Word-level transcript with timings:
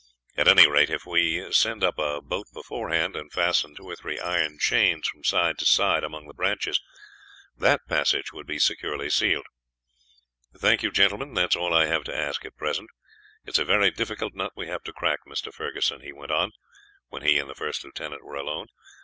At 0.35 0.47
any 0.47 0.67
rate, 0.67 0.89
if 0.89 1.05
we 1.05 1.53
send 1.53 1.83
up 1.83 1.99
a 1.99 2.21
boat 2.23 2.47
beforehand, 2.55 3.15
and 3.15 3.31
fasten 3.31 3.75
two 3.75 3.83
or 3.83 3.95
three 3.95 4.17
iron 4.17 4.57
chains 4.59 5.07
from 5.07 5.23
side 5.23 5.59
to 5.59 5.65
side 5.67 6.03
among 6.03 6.25
the 6.27 6.33
branches, 6.33 6.81
that 7.55 7.81
passage 7.87 8.33
would 8.33 8.47
be 8.47 8.57
securely 8.57 9.11
sealed. 9.11 9.45
"Thank 10.57 10.81
you, 10.81 10.89
gentlemen; 10.89 11.35
that 11.35 11.51
is 11.53 11.55
all 11.55 11.71
I 11.75 11.85
have 11.85 12.03
to 12.05 12.17
ask 12.17 12.43
at 12.45 12.57
present. 12.57 12.89
It 13.45 13.51
is 13.51 13.59
a 13.59 13.63
very 13.63 13.91
difficult 13.91 14.33
nut 14.33 14.53
we 14.55 14.65
have 14.69 14.81
to 14.85 14.91
crack, 14.91 15.19
Mr. 15.27 15.53
Ferguson," 15.53 16.01
he 16.01 16.11
went 16.11 16.31
on, 16.31 16.51
when 17.09 17.21
he 17.21 17.37
and 17.37 17.47
the 17.47 17.53
first 17.53 17.83
lieutenant 17.85 18.23
were 18.23 18.33
alone. 18.37 18.69